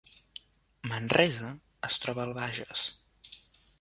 [0.93, 1.51] Manresa
[1.91, 2.87] es troba al Bages